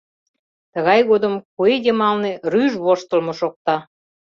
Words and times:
Тыгай 0.73 0.99
годым 1.09 1.33
куэ 1.55 1.73
йымалне 1.85 2.31
рӱж 2.51 2.73
воштылмо 2.83 3.33
шокта. 3.39 3.75